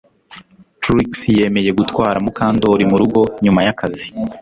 Trix 0.81 1.11
yemeye 1.39 1.71
gutwara 1.79 2.17
Mukandoli 2.25 2.83
murugo 2.91 3.21
nyuma 3.43 3.59
yakazi 3.67 4.07